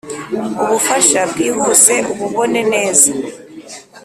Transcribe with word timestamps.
ubufasha 0.63 1.19
bwihuse 1.31 1.95
ububone 2.11 2.61
neza! 2.73 3.09